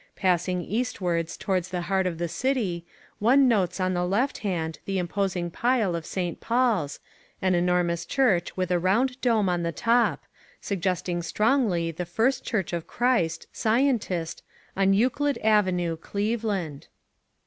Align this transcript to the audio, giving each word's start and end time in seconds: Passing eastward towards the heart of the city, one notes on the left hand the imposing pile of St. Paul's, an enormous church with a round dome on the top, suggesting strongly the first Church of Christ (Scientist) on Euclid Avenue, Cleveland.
Passing 0.15 0.63
eastward 0.63 1.27
towards 1.27 1.69
the 1.69 1.81
heart 1.81 2.07
of 2.07 2.17
the 2.17 2.27
city, 2.27 2.87
one 3.19 3.47
notes 3.47 3.79
on 3.79 3.93
the 3.93 4.03
left 4.03 4.39
hand 4.39 4.79
the 4.85 4.97
imposing 4.97 5.51
pile 5.51 5.95
of 5.95 6.07
St. 6.07 6.41
Paul's, 6.41 6.99
an 7.39 7.53
enormous 7.53 8.03
church 8.03 8.57
with 8.57 8.71
a 8.71 8.79
round 8.79 9.21
dome 9.21 9.47
on 9.47 9.61
the 9.61 9.71
top, 9.71 10.23
suggesting 10.59 11.21
strongly 11.21 11.91
the 11.91 12.07
first 12.07 12.43
Church 12.43 12.73
of 12.73 12.87
Christ 12.87 13.45
(Scientist) 13.53 14.41
on 14.75 14.93
Euclid 14.93 15.37
Avenue, 15.43 15.97
Cleveland. 15.97 16.87